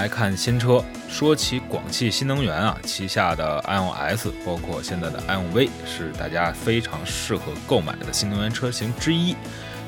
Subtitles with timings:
[0.00, 0.82] 来看新车。
[1.10, 9.36] 说起广汽新能源啊，旗下的 iON S，包括现在的 iON V，是大家非常适合购买的新能源车型之一。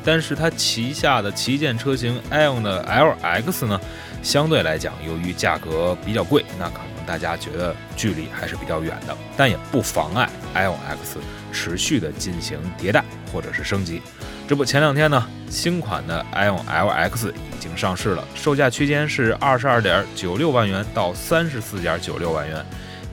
[0.05, 3.81] 但是它旗下的旗舰车型 iON 的 LX 呢，
[4.23, 9.17] 相对来讲，由于价格比较贵，那可能大家觉得距离还是比较远的。
[9.35, 11.21] 但也不妨碍 iON X
[11.51, 14.03] 持续的进行迭代或者是升级。
[14.49, 22.65] 这不，前两天呢，新款的 iON LX 已经上市了，售价区间是二十二点九六万元到三十四点九六万元。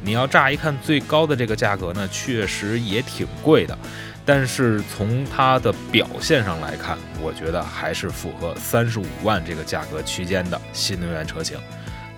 [0.01, 3.77] 你要乍一看最高的这个价格呢，确实也挺贵的，
[4.25, 11.57] 但是从它的表现上来看，我觉得还是符合三十五万这个价格区间的新能源车型。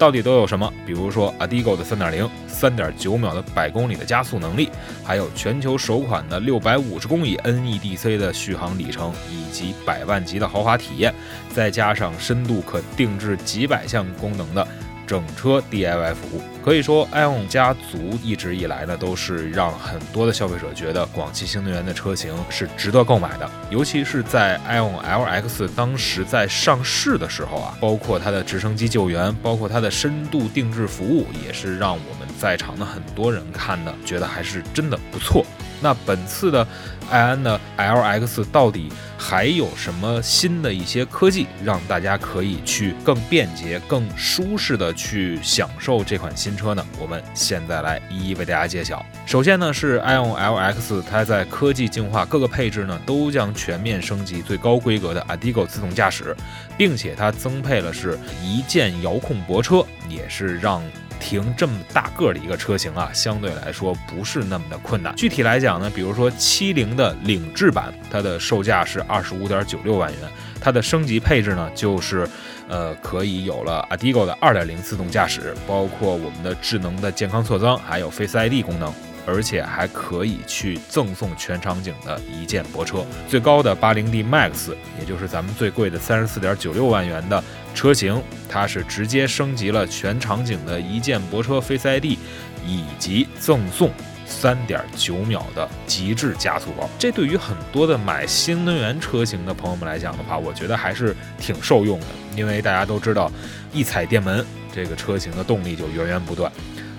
[0.02, 0.74] 到底都有什么？
[0.84, 4.68] 比如说 Adigo 的3.0，三点九秒的百公里的加速能力，
[5.04, 11.14] 还有全球首款的六百五十公里 NEDC 的续航里程，以及百万级的豪华体验，
[11.54, 14.68] 再加上深度可定制几百项功能的。
[15.12, 23.52] 整车 DIY 服务，可以说 ION 家族一直以来呢，都是让很多的消费者觉得广汽新能源的车型是值得购买的。
[23.70, 35.46] 尤其是在 ION LX 当时在上市的时候啊，包括它的直升机救援，包括它的深度定制服务，也是让我们在场的很多人看的，觉得还是真的不错。
[35.82, 36.66] 那本次的
[37.10, 46.86] 埃安的 LX 到底还有什么新的一些科技，让大家可以去更便捷、更舒适的去享受这款新车呢？
[47.00, 49.04] 我们现在来一一为大家揭晓。
[49.26, 56.36] 首先呢是 ION LX，它在科技净化各个配置呢都将全面升级最高规格的 Adigo 自动驾驶，
[56.78, 60.82] 并且它增配了是一键遥控泊车，也是让。
[61.22, 65.16] 停这么大个的一个车型啊，相对来说不是那么的困难。
[65.16, 70.22] 具体来讲呢，比如说七零的领智版，它的售价是二十五点九六万元，
[70.60, 72.28] 它的升级配置呢，就是
[72.68, 78.92] 呃可以有了 Adigo 的二点零自动驾驶，包括我们的智能的健康测装，还有 Face ID 功能。
[79.24, 87.42] 而且还可以去赠送全场景的一键泊车，最高的八零 D Max，也就是咱们最贵的三十四点九六万元的
[87.74, 92.18] 车型，它是直接升级了全场景的一键泊车 Face ID，
[92.66, 93.90] 以及赠送
[94.26, 96.90] 三点九秒的极致加速包。
[97.00, 102.06] 这对于很多的买新能源车型的朋友们来讲的话，我觉得还是挺受用的，
[102.36, 103.32] 因为大家都知道，
[103.74, 106.52] 一踩电门，这个车型的动力就源源不断。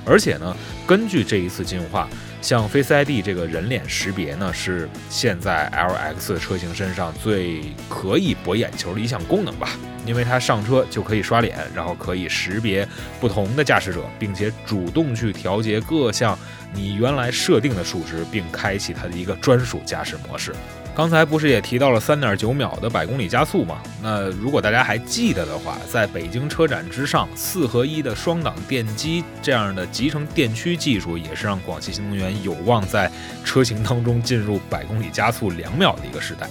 [0.05, 2.09] 而且呢，根据这一次进化，
[2.41, 9.71] 像 Face ID 这个人脸识别呢，是现在 LX 车型身上最可以博眼球的一项功能吧。
[10.05, 12.87] 因为它上车就可以刷脸，然后可以识别
[13.21, 16.37] 不同的驾驶者，并且主动去调节各项
[16.75, 20.53] 你原来设定的数值，并开启它的一个专属驾驶模式。
[20.95, 23.79] 刚才不是也提到了三点九秒的百公里加速吗？
[24.03, 33.11] 那如果大家还记得的话，在北京车展之上，四合一的双档电机这样的集成电驱技术，也是让广汽新能源有望在
[33.43, 36.47] 车型当中进入百公里加速两秒的一个时代。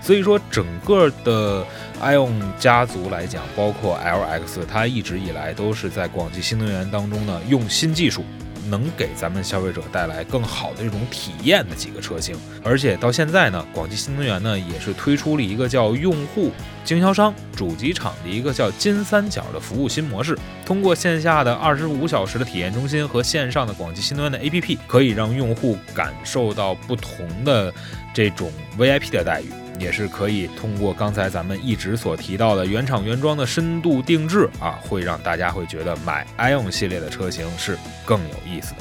[0.00, 1.66] 所以说，整个的
[2.00, 8.24] ION 家族来讲，包括 LX，它一直以来都是在广汽新能源当中呢，用新技术。
[8.68, 16.50] 能给咱们消费者带来更好的这种体验的几个车型，而且到现在呢，广汽新能源呢也是推出了一个叫用户、
[16.84, 20.38] 经销商、主机厂的一个叫金三角的服务新模式。
[20.64, 27.72] 通过线下的二十五小时的体验中心和线上的广汽新能源的 APP，可以让用户感受到不同的
[28.14, 29.69] 这种 VIP 的待遇。
[29.80, 38.78] 也是可以通过刚才咱们一直所提到的原厂原装的深度定制啊，会让大家会觉得买 iON 系列的车型是更有意思的。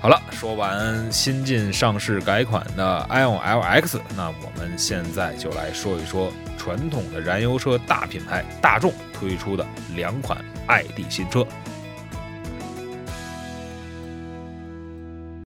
[0.00, 9.66] 好了，说完新近上市改款的 iON LX，那我们现在就来说一说传统的燃油车大品牌大众推出的
[9.96, 11.44] 两款 ID 新车。